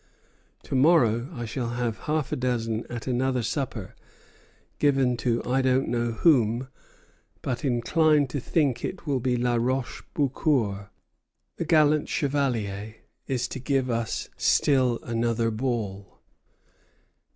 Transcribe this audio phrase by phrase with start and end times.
[0.63, 3.93] To morrow I shall have half a dozen at another supper,
[4.79, 6.69] given to I don't know whom,
[7.43, 10.89] but incline to think it will be La Roche Beaucour.
[11.57, 12.95] The gallant Chevalier
[13.27, 16.19] is to give us still another ball."